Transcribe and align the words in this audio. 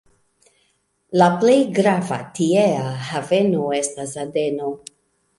La 1.21 1.25
plej 1.43 1.57
grava 1.75 2.17
tiea 2.39 2.87
haveno 3.09 3.67
estas 3.81 4.15
Adeno. 4.23 4.71